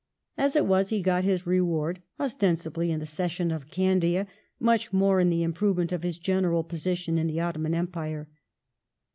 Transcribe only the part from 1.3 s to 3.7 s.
reward, ostensibly in the cession of